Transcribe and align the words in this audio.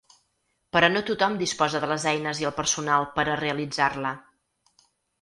Però 0.75 0.89
no 0.93 1.03
tothom 1.09 1.35
disposa 1.41 1.83
de 1.85 1.91
les 1.93 2.07
eines 2.13 2.43
i 2.45 2.49
el 2.51 2.57
personal 2.63 3.09
per 3.19 3.29
a 3.29 3.39
realitzar-la. 3.45 4.19